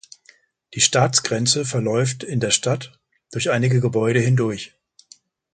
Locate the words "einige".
3.51-3.79